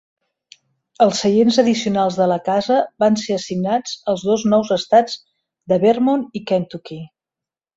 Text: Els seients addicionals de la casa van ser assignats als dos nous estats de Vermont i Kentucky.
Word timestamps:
Els 1.05 1.19
seients 1.25 1.59
addicionals 1.63 2.17
de 2.21 2.27
la 2.31 2.37
casa 2.47 2.79
van 3.05 3.19
ser 3.25 3.37
assignats 3.37 3.93
als 4.15 4.25
dos 4.31 4.47
nous 4.55 4.73
estats 4.79 5.21
de 5.73 5.79
Vermont 5.85 6.27
i 6.41 6.47
Kentucky. 6.55 7.03